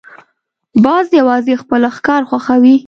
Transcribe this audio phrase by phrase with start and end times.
[0.85, 2.75] باز یوازې خپل ښکار خوښوي